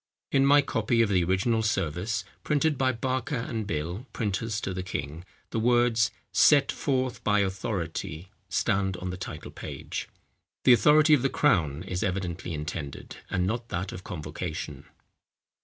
[0.31, 4.81] In my copy of the original service printed by Barker and Bill, printers to the
[4.81, 10.09] king, the words "Set forth by authority," stand on the title page.
[10.63, 14.85] The authority of the crown is evidently intended, and not that of convocation.